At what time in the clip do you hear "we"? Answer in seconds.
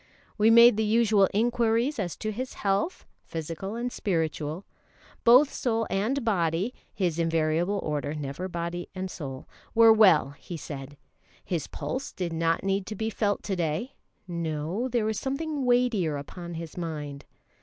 0.35-0.49